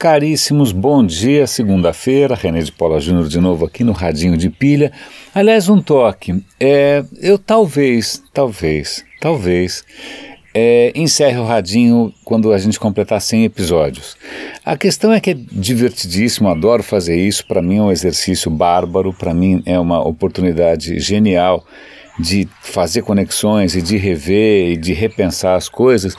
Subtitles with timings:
[0.00, 4.90] caríssimos, bom dia, segunda-feira, René de Paula Júnior de novo aqui no Radinho de Pilha.
[5.34, 9.84] Aliás, um toque, é, eu talvez, talvez, talvez
[10.54, 14.16] é, encerre o Radinho quando a gente completar 100 episódios.
[14.64, 19.12] A questão é que é divertidíssimo, adoro fazer isso, para mim é um exercício bárbaro,
[19.12, 21.62] para mim é uma oportunidade genial
[22.20, 26.16] de fazer conexões e de rever e de repensar as coisas,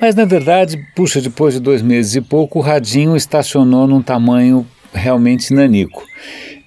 [0.00, 4.66] mas na verdade, puxa, depois de dois meses e pouco, o radinho estacionou num tamanho
[4.92, 6.02] realmente nanico.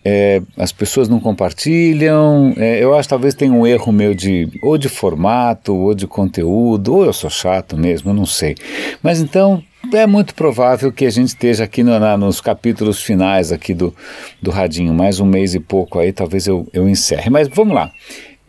[0.10, 4.50] É, as pessoas não compartilham, é, eu acho que talvez tenha um erro meu de
[4.64, 8.56] ou de formato, ou de conteúdo, ou eu sou chato mesmo, não sei.
[9.04, 9.62] Mas então
[9.94, 13.94] é muito provável que a gente esteja aqui no, na, nos capítulos finais aqui do,
[14.42, 17.30] do Radinho, mais um mês e pouco aí, talvez eu, eu encerre.
[17.30, 17.92] Mas vamos lá.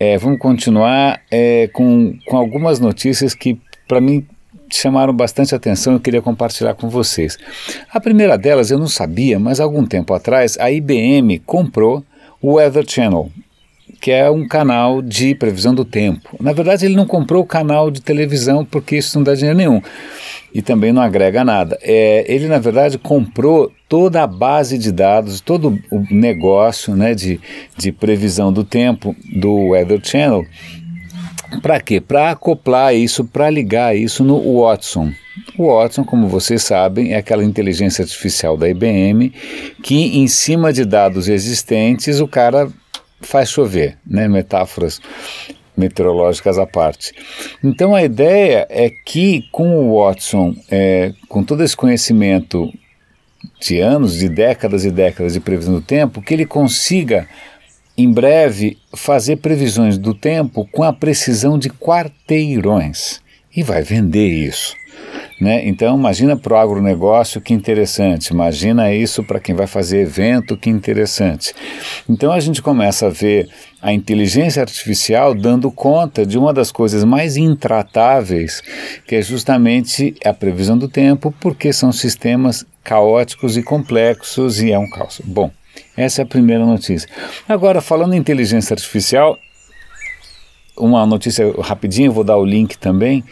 [0.00, 4.24] É, vamos continuar é, com, com algumas notícias que, para mim,
[4.70, 7.36] chamaram bastante atenção e eu queria compartilhar com vocês.
[7.90, 12.04] A primeira delas eu não sabia, mas algum tempo atrás a IBM comprou
[12.40, 13.30] o Weather Channel,
[14.00, 16.36] que é um canal de previsão do tempo.
[16.40, 19.82] Na verdade, ele não comprou o canal de televisão porque isso não dá dinheiro nenhum
[20.52, 21.78] e também não agrega nada.
[21.82, 27.40] É, ele, na verdade, comprou toda a base de dados, todo o negócio né, de,
[27.76, 30.44] de previsão do tempo do Weather Channel.
[31.62, 32.00] Para quê?
[32.00, 35.12] Para acoplar isso, para ligar isso no Watson.
[35.56, 39.32] O Watson, como vocês sabem, é aquela inteligência artificial da IBM
[39.82, 42.68] que, em cima de dados existentes, o cara
[43.20, 44.28] faz chover, né?
[44.28, 45.00] metáforas
[45.78, 47.12] meteorológicas à parte.
[47.62, 52.72] Então a ideia é que com o Watson, é, com todo esse conhecimento
[53.60, 57.28] de anos, de décadas e décadas de previsão do tempo, que ele consiga
[57.96, 63.20] em breve fazer previsões do tempo com a precisão de quarteirões
[63.54, 64.76] e vai vender isso.
[65.40, 65.68] Né?
[65.68, 70.68] Então, imagina para o agronegócio que interessante, imagina isso para quem vai fazer evento que
[70.68, 71.54] interessante.
[72.08, 73.48] Então, a gente começa a ver
[73.80, 78.60] a inteligência artificial dando conta de uma das coisas mais intratáveis,
[79.06, 84.78] que é justamente a previsão do tempo, porque são sistemas caóticos e complexos e é
[84.78, 85.20] um caos.
[85.24, 85.52] Bom,
[85.96, 87.08] essa é a primeira notícia.
[87.48, 89.38] Agora, falando em inteligência artificial,
[90.76, 93.24] uma notícia rapidinho, vou dar o link também.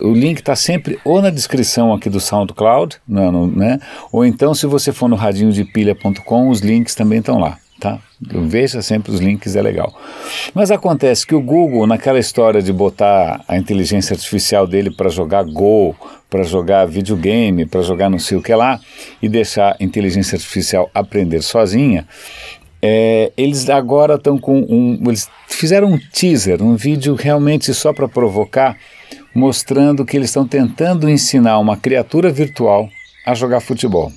[0.00, 3.78] O link está sempre ou na descrição aqui do SoundCloud, no, no, né?
[4.12, 7.58] ou então se você for no radinhodepilha.com, os links também estão lá.
[7.80, 8.00] Tá?
[8.20, 9.94] Veja sempre os links, é legal.
[10.52, 15.44] Mas acontece que o Google, naquela história de botar a inteligência artificial dele para jogar
[15.44, 15.94] Go,
[16.28, 18.80] para jogar videogame, para jogar não sei o que lá,
[19.22, 22.04] e deixar a inteligência artificial aprender sozinha,
[22.82, 25.00] é, eles agora estão com um.
[25.06, 28.76] Eles fizeram um teaser, um vídeo realmente só para provocar,
[29.38, 32.90] mostrando que eles estão tentando ensinar uma criatura virtual
[33.24, 34.12] a jogar futebol.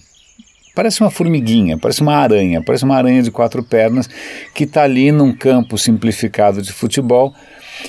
[0.73, 4.09] Parece uma formiguinha, parece uma aranha, parece uma aranha de quatro pernas
[4.55, 7.33] que está ali num campo simplificado de futebol.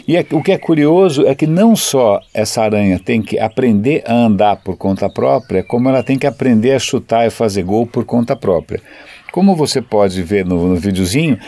[0.07, 4.03] E é, o que é curioso é que não só essa aranha tem que aprender
[4.07, 7.87] a andar por conta própria, como ela tem que aprender a chutar e fazer gol
[7.87, 8.81] por conta própria.
[9.31, 11.39] Como você pode ver no, no videozinho,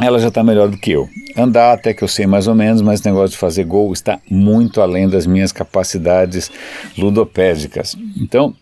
[0.00, 1.08] ela já está melhor do que eu.
[1.36, 4.20] Andar até que eu sei mais ou menos, mas o negócio de fazer gol está
[4.30, 6.50] muito além das minhas capacidades
[6.96, 7.96] ludopédicas.
[8.16, 8.54] Então,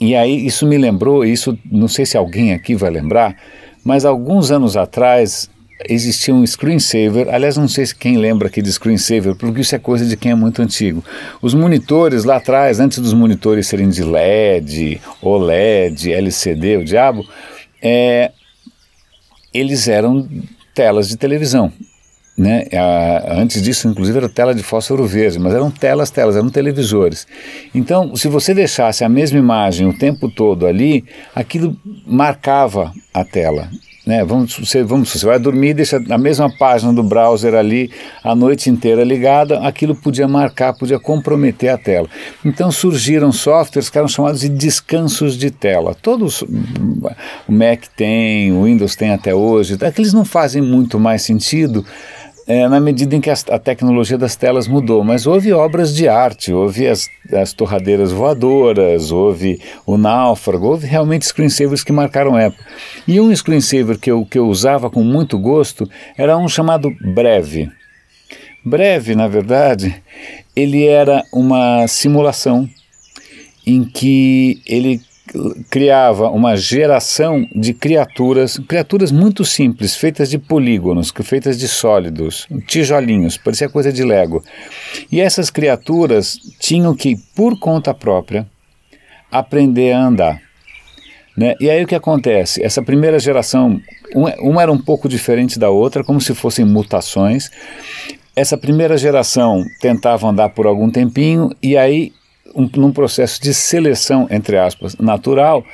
[0.00, 3.36] e aí isso me lembrou, isso não sei se alguém aqui vai lembrar,
[3.84, 5.48] mas alguns anos atrás
[5.88, 9.78] existia um screensaver, aliás não sei se quem lembra aqui de screensaver, porque isso é
[9.78, 11.04] coisa de quem é muito antigo.
[11.40, 17.24] Os monitores lá atrás, antes dos monitores serem de LED, OLED, LCD, o diabo,
[17.82, 18.32] é,
[19.54, 20.28] eles eram
[20.74, 21.72] telas de televisão.
[22.36, 22.64] Né?
[22.72, 27.26] A, antes disso, inclusive, era tela de fósforo verde, mas eram telas, telas, eram televisores.
[27.72, 31.04] Então, se você deixasse a mesma imagem o tempo todo ali,
[31.34, 33.70] aquilo marcava a tela.
[34.06, 34.22] Né?
[34.24, 37.90] Vamos, você, vamos, você vai dormir deixa a mesma página do browser ali
[38.22, 42.08] a noite inteira ligada, aquilo podia marcar, podia comprometer a tela.
[42.44, 45.94] Então surgiram softwares que eram chamados de descansos de tela.
[45.94, 51.84] Todos o Mac tem, o Windows tem até hoje, aqueles não fazem muito mais sentido
[52.46, 56.08] é, na medida em que a, a, tecnologia das telas mudou, mas houve obras de
[56.08, 62.62] arte, houve as, as torradeiras voadoras, houve o náufrago, houve realmente screensavers que marcaram época.
[63.08, 67.70] E um screensaver que eu, que eu usava com muito gosto era um chamado Breve.
[68.64, 70.02] Breve, na verdade,
[70.54, 72.68] ele era uma simulação
[73.66, 75.00] em que ele
[75.70, 83.36] criava uma geração de criaturas, criaturas muito simples, feitas de polígonos, feitas de sólidos, tijolinhos,
[83.36, 84.42] parecia coisa de Lego.
[85.10, 88.46] E essas criaturas tinham que, por conta própria,
[89.30, 90.40] aprender a andar.
[91.36, 91.54] Né?
[91.60, 92.62] E aí o que acontece?
[92.62, 93.80] Essa primeira geração,
[94.14, 97.50] uma era um pouco diferente da outra, como se fossem mutações.
[98.36, 102.12] Essa primeira geração tentava andar por algum tempinho e aí,
[102.54, 105.64] um, num processo de seleção, entre aspas, natural,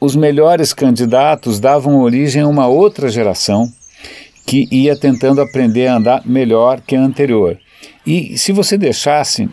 [0.00, 3.72] os melhores candidatos davam origem a uma outra geração
[4.46, 7.58] que ia tentando aprender a andar melhor que a anterior.
[8.06, 9.48] E se você deixasse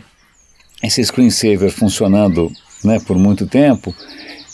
[0.82, 2.50] esse screensaver funcionando
[2.84, 3.94] né, por muito tempo,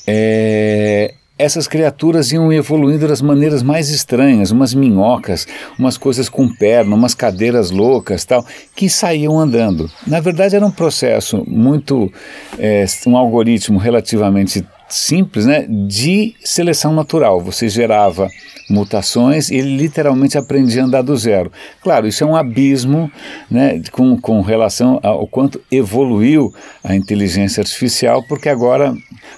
[0.06, 5.46] é, essas criaturas iam evoluindo das maneiras mais estranhas, umas minhocas,
[5.76, 8.46] umas coisas com perna, umas cadeiras loucas, tal,
[8.76, 9.90] que saíam andando.
[10.06, 12.12] Na verdade, era um processo muito,
[12.58, 17.40] é, um algoritmo relativamente simples, né, de seleção natural.
[17.40, 18.28] Você gerava
[18.68, 21.50] mutações e ele literalmente aprendia a andar do zero.
[21.82, 23.10] Claro, isso é um abismo
[23.50, 26.54] né, com, com relação ao quanto evoluiu
[26.84, 28.94] a inteligência artificial, porque agora,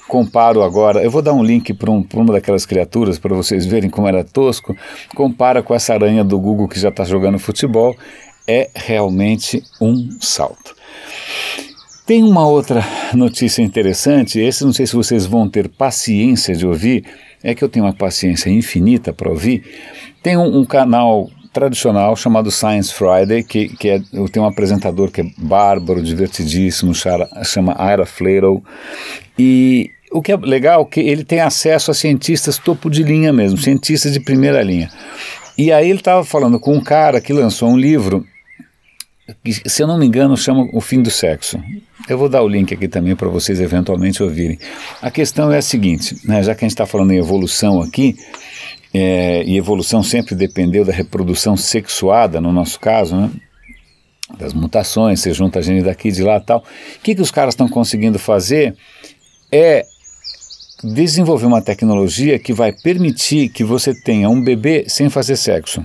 [0.08, 3.88] comparo agora, eu vou dar um link para um, uma daquelas criaturas para vocês verem
[3.88, 4.76] como era tosco,
[5.14, 7.96] compara com essa aranha do Google que já está jogando futebol,
[8.46, 10.73] é realmente um salto.
[12.06, 12.84] Tem uma outra
[13.14, 17.02] notícia interessante, esse não sei se vocês vão ter paciência de ouvir,
[17.42, 19.62] é que eu tenho uma paciência infinita para ouvir.
[20.22, 25.22] Tem um, um, canal tradicional chamado Science Friday, que, que é, tenho um apresentador que
[25.22, 28.62] é bárbaro, divertidíssimo, chama, chama Ira Flato,
[29.38, 33.32] e o que é legal é que ele tem acesso a cientistas topo de linha
[33.32, 34.90] mesmo, cientistas de primeira linha.
[35.56, 38.26] E aí ele estava falando com um cara que lançou um livro
[39.66, 41.58] se eu não me engano, chama O Fim do Sexo.
[42.08, 44.58] Eu vou dar o link aqui também para vocês eventualmente ouvirem.
[45.00, 48.16] A questão é a seguinte, né, já que a gente está falando em evolução aqui,
[48.92, 53.30] é, e evolução sempre dependeu da reprodução sexuada, no nosso caso, né,
[54.38, 56.58] das mutações, você junta a gente daqui de lá tal.
[56.58, 58.76] O que, que os caras estão conseguindo fazer
[59.50, 59.84] é
[60.82, 65.84] desenvolver uma tecnologia que vai permitir que você tenha um bebê sem fazer sexo.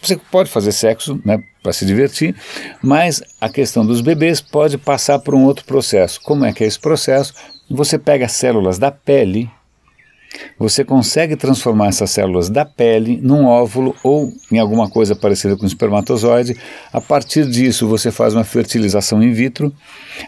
[0.00, 2.34] Você pode fazer sexo né, para se divertir,
[2.82, 6.20] mas a questão dos bebês pode passar por um outro processo.
[6.22, 7.34] Como é que é esse processo?
[7.70, 9.50] Você pega células da pele,
[10.58, 15.64] você consegue transformar essas células da pele num óvulo ou em alguma coisa parecida com
[15.64, 16.56] um espermatozoide.
[16.92, 19.72] A partir disso, você faz uma fertilização in vitro.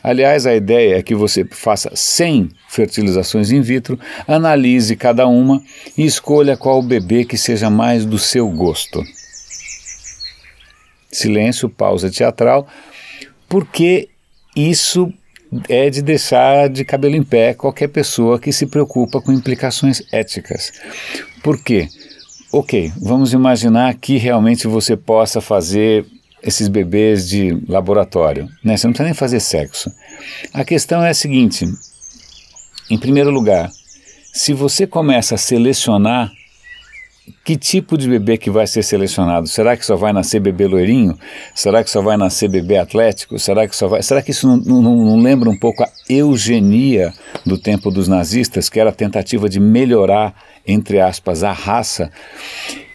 [0.03, 3.99] Aliás, a ideia é que você faça 100 fertilizações in vitro,
[4.29, 5.63] analise cada uma
[5.97, 9.03] e escolha qual bebê que seja mais do seu gosto
[11.17, 12.67] silêncio, pausa teatral,
[13.49, 14.09] porque
[14.55, 15.13] isso
[15.69, 20.73] é de deixar de cabelo em pé qualquer pessoa que se preocupa com implicações éticas.
[21.43, 21.89] Por quê?
[22.53, 26.07] Ok, vamos imaginar que realmente você possa fazer
[26.43, 28.49] esses bebês de laboratório.
[28.63, 28.77] Né?
[28.77, 29.91] Você não precisa nem fazer sexo.
[30.53, 31.67] A questão é a seguinte:
[32.89, 33.71] em primeiro lugar,
[34.33, 36.31] se você começa a selecionar
[37.45, 39.47] que tipo de bebê que vai ser selecionado?
[39.47, 41.19] Será que só vai nascer bebê loirinho?
[41.55, 43.39] Será que só vai nascer bebê atlético?
[43.39, 44.03] Será que só vai?
[44.03, 47.13] Será que isso não, não, não lembra um pouco a eugenia
[47.45, 50.35] do tempo dos nazistas, que era a tentativa de melhorar,
[50.67, 52.11] entre aspas, a raça?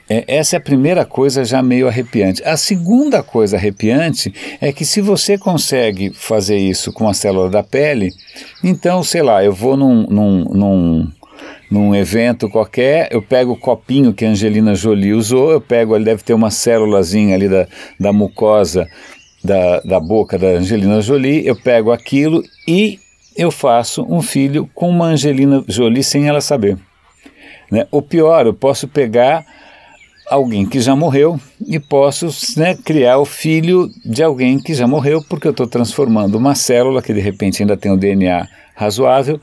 [0.10, 2.44] É, essa é a primeira coisa já meio arrepiante.
[2.44, 7.64] A segunda coisa arrepiante é que se você consegue fazer isso com a célula da
[7.64, 8.12] pele,
[8.62, 11.12] então, sei lá, eu vou num, num, num
[11.72, 16.04] num evento qualquer, eu pego o copinho que a Angelina Jolie usou, eu pego, ele
[16.04, 17.66] deve ter uma célulazinha ali da,
[17.98, 18.86] da mucosa
[19.42, 23.00] da, da boca da Angelina Jolie, eu pego aquilo e
[23.38, 26.78] eu faço um filho com uma Angelina Jolie sem ela saber.
[27.72, 27.88] Né?
[27.90, 29.46] O pior, eu posso pegar
[30.30, 32.28] alguém que já morreu e posso
[32.60, 37.02] né, criar o filho de alguém que já morreu, porque eu estou transformando uma célula
[37.02, 39.40] que de repente ainda tem um DNA razoável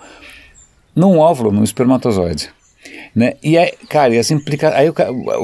[0.98, 2.50] num óvulo, num espermatozoide.
[3.14, 3.34] Né?
[3.42, 4.74] E aí, cara, e as implica...
[4.74, 4.94] aí, o,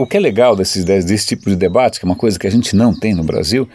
[0.02, 2.50] o que é legal desses, desse tipo de debate, que é uma coisa que a
[2.50, 3.68] gente não tem no Brasil,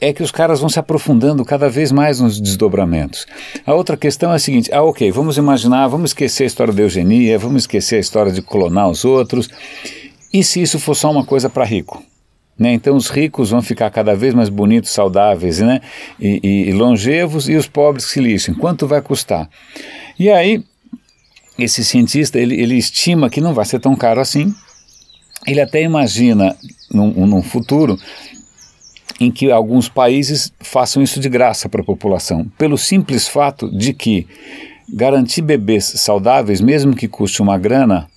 [0.00, 3.26] é que os caras vão se aprofundando cada vez mais nos desdobramentos.
[3.64, 6.82] A outra questão é a seguinte: ah, ok, vamos imaginar, vamos esquecer a história da
[6.82, 9.48] eugenia, vamos esquecer a história de clonar os outros.
[10.32, 12.02] E se isso for só uma coisa para rico?
[12.58, 12.72] Né?
[12.72, 15.80] Então os ricos vão ficar cada vez mais bonitos, saudáveis né?
[16.18, 18.54] e, e, e longevos, e os pobres se lixem.
[18.54, 19.48] Quanto vai custar?
[20.18, 20.64] E aí
[21.58, 24.54] esse cientista ele, ele estima que não vai ser tão caro assim.
[25.46, 26.56] Ele até imagina
[26.90, 27.98] num, num futuro
[29.20, 33.92] em que alguns países façam isso de graça para a população, pelo simples fato de
[33.92, 34.26] que
[34.88, 38.08] garantir bebês saudáveis, mesmo que custe uma grana,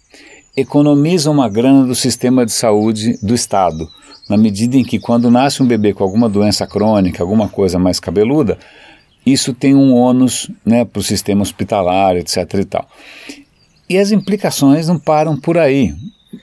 [0.56, 3.90] economiza uma grana do sistema de saúde do Estado,
[4.30, 8.00] na medida em que quando nasce um bebê com alguma doença crônica, alguma coisa mais
[8.00, 8.58] cabeluda,
[9.26, 12.38] isso tem um ônus né, para o sistema hospitalar, etc.
[12.56, 12.88] e tal.
[13.90, 15.94] E as implicações não param por aí.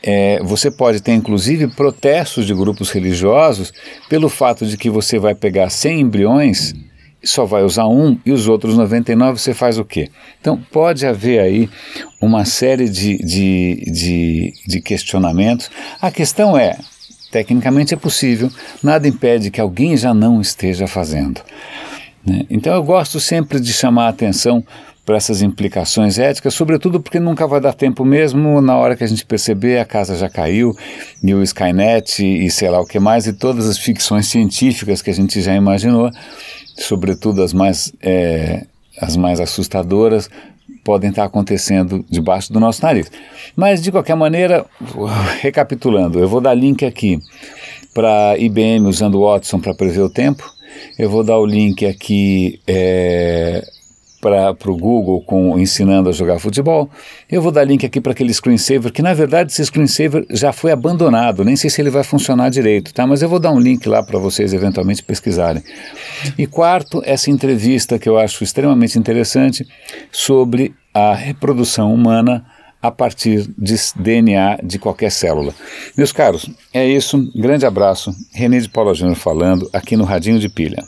[0.02, 3.72] É, você pode ter inclusive protestos de grupos religiosos
[4.08, 6.74] pelo fato de que você vai pegar 100 embriões
[7.24, 10.08] só vai usar um e os outros 99 você faz o quê?
[10.40, 11.68] Então pode haver aí
[12.20, 15.70] uma série de, de, de, de questionamentos.
[16.00, 16.78] A questão é,
[17.30, 18.50] tecnicamente é possível,
[18.82, 21.40] nada impede que alguém já não esteja fazendo.
[22.28, 22.44] Né?
[22.50, 24.64] Então eu gosto sempre de chamar a atenção
[25.08, 29.06] para essas implicações éticas, sobretudo porque nunca vai dar tempo mesmo, na hora que a
[29.06, 30.76] gente perceber a casa já caiu,
[31.24, 35.08] e o Skynet e sei lá o que mais, e todas as ficções científicas que
[35.08, 36.10] a gente já imaginou,
[36.76, 38.66] sobretudo as mais, é,
[39.00, 40.28] as mais assustadoras,
[40.84, 43.10] podem estar acontecendo debaixo do nosso nariz.
[43.56, 44.66] Mas, de qualquer maneira,
[45.40, 47.18] recapitulando, eu vou dar link aqui
[47.94, 50.44] para IBM usando o Watson para prever o tempo,
[50.98, 53.64] eu vou dar o link aqui é,
[54.20, 56.90] para o Google com ensinando a jogar futebol.
[57.30, 60.72] Eu vou dar link aqui para aquele screensaver, que na verdade esse screensaver já foi
[60.72, 63.06] abandonado, nem sei se ele vai funcionar direito, tá?
[63.06, 65.62] Mas eu vou dar um link lá para vocês eventualmente pesquisarem.
[66.36, 69.66] E quarto, essa entrevista que eu acho extremamente interessante
[70.10, 72.44] sobre a reprodução humana
[72.82, 75.54] a partir de DNA de qualquer célula.
[75.96, 77.30] Meus caros, é isso.
[77.34, 78.14] Grande abraço.
[78.32, 80.84] René de Paula Júnior falando aqui no Radinho de Pilha.